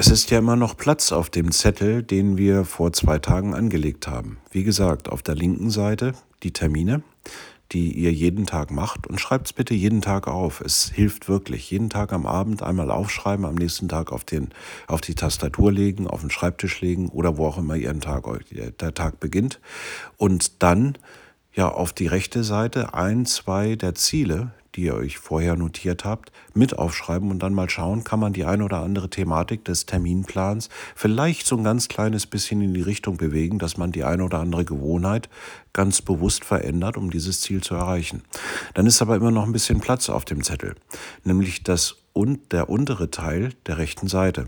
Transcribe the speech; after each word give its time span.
Es 0.00 0.06
ist 0.06 0.30
ja 0.30 0.38
immer 0.38 0.54
noch 0.54 0.76
Platz 0.76 1.10
auf 1.10 1.28
dem 1.28 1.50
Zettel, 1.50 2.04
den 2.04 2.36
wir 2.38 2.64
vor 2.64 2.92
zwei 2.92 3.18
Tagen 3.18 3.52
angelegt 3.52 4.06
haben. 4.06 4.38
Wie 4.52 4.62
gesagt, 4.62 5.08
auf 5.08 5.22
der 5.24 5.34
linken 5.34 5.70
Seite 5.70 6.12
die 6.44 6.52
Termine, 6.52 7.02
die 7.72 7.90
ihr 7.94 8.12
jeden 8.12 8.46
Tag 8.46 8.70
macht 8.70 9.08
und 9.08 9.20
schreibt 9.20 9.48
es 9.48 9.52
bitte 9.52 9.74
jeden 9.74 10.00
Tag 10.00 10.28
auf. 10.28 10.60
Es 10.60 10.92
hilft 10.94 11.28
wirklich. 11.28 11.68
Jeden 11.72 11.90
Tag 11.90 12.12
am 12.12 12.26
Abend 12.26 12.62
einmal 12.62 12.92
aufschreiben, 12.92 13.44
am 13.44 13.56
nächsten 13.56 13.88
Tag 13.88 14.12
auf, 14.12 14.22
den, 14.22 14.50
auf 14.86 15.00
die 15.00 15.16
Tastatur 15.16 15.72
legen, 15.72 16.06
auf 16.06 16.20
den 16.20 16.30
Schreibtisch 16.30 16.80
legen 16.80 17.08
oder 17.08 17.36
wo 17.36 17.48
auch 17.48 17.58
immer 17.58 17.74
Ihren 17.74 18.00
Tag, 18.00 18.24
der 18.52 18.94
Tag 18.94 19.18
beginnt. 19.18 19.58
Und 20.16 20.62
dann 20.62 20.96
ja 21.54 21.68
auf 21.68 21.92
die 21.92 22.06
rechte 22.06 22.44
Seite 22.44 22.94
ein, 22.94 23.26
zwei 23.26 23.74
der 23.74 23.96
Ziele, 23.96 24.52
die 24.74 24.82
ihr 24.84 24.94
euch 24.94 25.18
vorher 25.18 25.56
notiert 25.56 26.04
habt, 26.04 26.32
mit 26.54 26.78
aufschreiben 26.78 27.30
und 27.30 27.40
dann 27.40 27.54
mal 27.54 27.70
schauen, 27.70 28.04
kann 28.04 28.20
man 28.20 28.32
die 28.32 28.44
ein 28.44 28.62
oder 28.62 28.78
andere 28.78 29.10
Thematik 29.10 29.64
des 29.64 29.86
Terminplans 29.86 30.68
vielleicht 30.94 31.46
so 31.46 31.56
ein 31.56 31.64
ganz 31.64 31.88
kleines 31.88 32.26
bisschen 32.26 32.60
in 32.60 32.74
die 32.74 32.82
Richtung 32.82 33.16
bewegen, 33.16 33.58
dass 33.58 33.76
man 33.76 33.92
die 33.92 34.04
ein 34.04 34.20
oder 34.20 34.38
andere 34.38 34.64
Gewohnheit 34.64 35.28
ganz 35.72 36.02
bewusst 36.02 36.44
verändert, 36.44 36.96
um 36.96 37.10
dieses 37.10 37.40
Ziel 37.40 37.62
zu 37.62 37.74
erreichen. 37.74 38.22
Dann 38.74 38.86
ist 38.86 39.02
aber 39.02 39.16
immer 39.16 39.30
noch 39.30 39.44
ein 39.44 39.52
bisschen 39.52 39.80
Platz 39.80 40.08
auf 40.08 40.24
dem 40.24 40.42
Zettel, 40.42 40.74
nämlich 41.24 41.62
das 41.62 41.96
und 42.12 42.52
der 42.52 42.68
untere 42.68 43.10
Teil 43.10 43.52
der 43.66 43.78
rechten 43.78 44.08
Seite. 44.08 44.46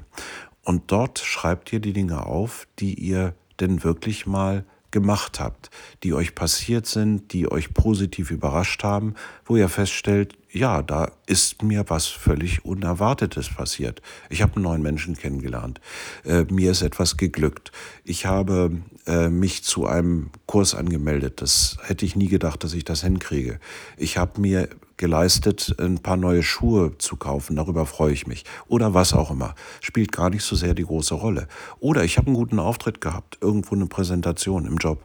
Und 0.65 0.93
dort 0.93 1.19
schreibt 1.21 1.73
ihr 1.73 1.81
die 1.81 1.93
Dinge 1.93 2.27
auf, 2.27 2.67
die 2.79 2.95
ihr 2.95 3.35
denn 3.61 3.85
wirklich 3.85 4.27
mal 4.27 4.65
gemacht 4.91 5.41
habt, 5.41 5.71
die 6.03 6.15
euch 6.15 6.35
passiert 6.35 6.87
sind, 6.87 7.33
die 7.33 7.51
euch 7.51 7.73
positiv 7.75 8.31
überrascht 8.31 8.83
haben, 8.83 9.15
wo 9.45 9.57
ihr 9.57 9.69
feststellt, 9.69 10.35
ja, 10.53 10.83
da 10.83 11.13
ist 11.27 11.63
mir 11.63 11.85
was 11.89 12.07
völlig 12.07 12.65
Unerwartetes 12.65 13.49
passiert. 13.51 14.03
Ich 14.31 14.43
habe 14.43 14.57
einen 14.57 14.65
neuen 14.65 14.83
Menschen 14.83 15.17
kennengelernt. 15.17 15.81
Äh, 16.25 16.45
mir 16.51 16.73
ist 16.73 16.83
etwas 16.83 17.17
geglückt. 17.17 17.71
Ich 18.05 18.27
habe 18.27 18.79
äh, 19.07 19.29
mich 19.29 19.63
zu 19.63 19.87
einem 19.87 20.31
Kurs 20.47 20.75
angemeldet. 20.75 21.41
Das 21.41 21.79
hätte 21.83 22.05
ich 22.05 22.17
nie 22.17 22.29
gedacht, 22.29 22.65
dass 22.65 22.75
ich 22.75 22.85
das 22.85 23.03
hinkriege. 23.03 23.61
Ich 23.97 24.19
habe 24.19 24.41
mir 24.41 24.69
geleistet, 25.01 25.75
ein 25.81 25.99
paar 25.99 26.17
neue 26.17 26.45
Schuhe 26.45 26.97
zu 26.99 27.17
kaufen. 27.17 27.57
Darüber 27.57 27.87
freue 27.87 28.13
ich 28.13 28.29
mich. 28.29 28.45
Oder 28.69 28.95
was 28.95 29.13
auch 29.15 29.33
immer. 29.33 29.57
Spielt 29.81 30.13
gar 30.13 30.31
nicht 30.31 30.45
so 30.45 30.55
sehr 30.55 30.75
die 30.75 30.85
große 30.85 31.15
Rolle. 31.15 31.49
Oder 31.81 32.05
ich 32.05 32.19
habe 32.19 32.29
einen 32.29 32.37
guten 32.37 32.61
Auftritt 32.61 33.01
gehabt. 33.01 33.39
Irgendwo 33.41 33.75
eine 33.75 33.87
Präsentation 33.87 34.67
im 34.67 34.77
Job. 34.77 35.03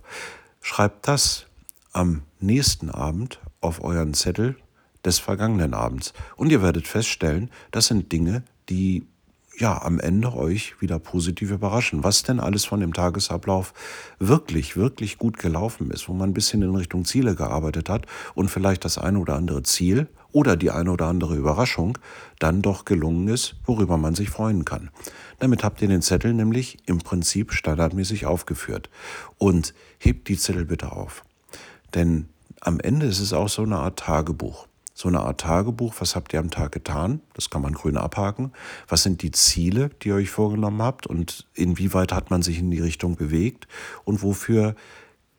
Schreibt 0.61 1.07
das 1.07 1.47
am 1.93 2.23
nächsten 2.39 2.89
Abend 2.91 3.39
auf 3.61 3.83
euren 3.83 4.13
Zettel 4.13 4.57
des 5.05 5.19
vergangenen 5.19 5.73
Abends. 5.73 6.13
Und 6.35 6.51
ihr 6.51 6.61
werdet 6.61 6.87
feststellen, 6.87 7.49
das 7.71 7.87
sind 7.87 8.11
Dinge, 8.11 8.43
die 8.69 9.07
ja 9.59 9.81
am 9.81 9.99
Ende 9.99 10.33
euch 10.33 10.79
wieder 10.81 10.99
positiv 10.99 11.51
überraschen. 11.51 12.03
Was 12.03 12.23
denn 12.23 12.39
alles 12.39 12.65
von 12.65 12.79
dem 12.79 12.93
Tagesablauf 12.93 13.73
wirklich, 14.19 14.75
wirklich 14.75 15.17
gut 15.17 15.37
gelaufen 15.37 15.91
ist, 15.91 16.09
wo 16.09 16.13
man 16.13 16.29
ein 16.29 16.33
bisschen 16.33 16.61
in 16.61 16.75
Richtung 16.75 17.05
Ziele 17.05 17.35
gearbeitet 17.35 17.89
hat 17.89 18.05
und 18.33 18.49
vielleicht 18.49 18.85
das 18.85 18.97
eine 18.97 19.19
oder 19.19 19.35
andere 19.35 19.63
Ziel 19.63 20.07
oder 20.31 20.57
die 20.57 20.71
eine 20.71 20.91
oder 20.91 21.07
andere 21.07 21.35
Überraschung 21.35 21.97
dann 22.39 22.61
doch 22.61 22.85
gelungen 22.85 23.29
ist, 23.29 23.55
worüber 23.65 23.97
man 23.97 24.15
sich 24.15 24.29
freuen 24.29 24.65
kann. 24.65 24.89
Damit 25.39 25.63
habt 25.63 25.81
ihr 25.81 25.87
den 25.87 26.01
Zettel 26.01 26.33
nämlich 26.33 26.77
im 26.85 26.99
Prinzip 26.99 27.53
standardmäßig 27.53 28.25
aufgeführt. 28.25 28.89
Und 29.37 29.73
hebt 29.97 30.27
die 30.27 30.37
Zettel 30.37 30.65
bitte 30.65 30.91
auf. 30.91 31.23
Denn 31.93 32.27
am 32.59 32.79
Ende 32.79 33.05
ist 33.05 33.19
es 33.19 33.31
auch 33.31 33.49
so 33.49 33.61
eine 33.61 33.77
Art 33.77 33.99
Tagebuch 33.99 34.67
so 34.95 35.09
eine 35.09 35.19
Art 35.19 35.41
Tagebuch. 35.41 35.93
Was 35.99 36.15
habt 36.15 36.33
ihr 36.33 36.39
am 36.39 36.49
Tag 36.49 36.71
getan? 36.71 37.21
Das 37.33 37.49
kann 37.49 37.61
man 37.61 37.73
grün 37.73 37.97
abhaken. 37.97 38.53
Was 38.87 39.03
sind 39.03 39.21
die 39.21 39.31
Ziele, 39.31 39.89
die 40.01 40.07
ihr 40.07 40.15
euch 40.15 40.31
vorgenommen 40.31 40.81
habt? 40.81 41.05
Und 41.05 41.45
inwieweit 41.53 42.13
hat 42.13 42.31
man 42.31 42.41
sich 42.41 42.59
in 42.59 42.71
die 42.71 42.79
Richtung 42.79 43.17
bewegt? 43.17 43.67
Und 44.05 44.23
wofür 44.23 44.73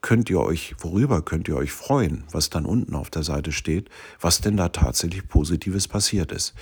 könnt 0.03 0.29
ihr 0.29 0.41
euch, 0.41 0.77
worüber 0.79 1.23
könnt 1.23 1.49
ihr 1.49 1.57
euch 1.57 1.73
freuen, 1.73 2.25
was 2.31 2.51
dann 2.51 2.67
unten 2.67 2.95
auf 2.95 3.09
der 3.09 3.23
Seite 3.23 3.51
steht, 3.51 3.89
was 4.21 4.43
denn 4.43 4.59
da 4.59 4.69
tatsächlich 4.69 5.27
Positives 5.27 5.89
passiert 5.89 6.33
ist? 6.33 6.55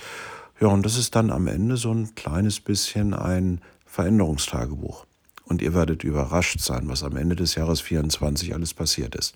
Ja, 0.61 0.69
und 0.69 0.85
das 0.85 0.97
ist 0.97 1.15
dann 1.15 1.31
am 1.31 1.47
Ende 1.47 1.75
so 1.75 1.91
ein 1.91 2.15
kleines 2.15 2.61
bisschen 2.61 3.13
ein 3.13 3.59
Veränderungstagebuch. 3.85 5.05
Und 5.43 5.61
ihr 5.61 5.73
werdet 5.73 6.05
überrascht 6.05 6.61
sein, 6.61 6.87
was 6.87 7.03
am 7.03 7.17
Ende 7.17 7.35
des 7.35 7.55
Jahres 7.55 7.81
24 7.81 8.53
alles 8.53 8.73
passiert 8.73 9.15
ist. 9.15 9.35